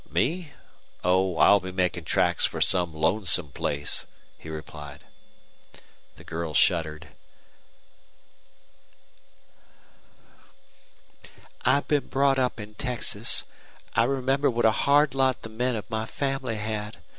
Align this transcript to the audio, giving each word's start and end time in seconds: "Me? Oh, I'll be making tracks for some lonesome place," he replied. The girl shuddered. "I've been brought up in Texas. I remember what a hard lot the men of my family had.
"Me? 0.09 0.51
Oh, 1.03 1.37
I'll 1.37 1.59
be 1.59 1.71
making 1.71 2.05
tracks 2.05 2.43
for 2.43 2.59
some 2.59 2.91
lonesome 2.91 3.49
place," 3.51 4.07
he 4.35 4.49
replied. 4.49 5.03
The 6.15 6.23
girl 6.23 6.55
shuddered. 6.55 7.09
"I've 11.61 11.87
been 11.87 12.07
brought 12.07 12.39
up 12.39 12.59
in 12.59 12.73
Texas. 12.73 13.43
I 13.93 14.05
remember 14.05 14.49
what 14.49 14.65
a 14.65 14.71
hard 14.71 15.13
lot 15.13 15.43
the 15.43 15.49
men 15.49 15.75
of 15.75 15.87
my 15.87 16.07
family 16.07 16.55
had. 16.55 16.97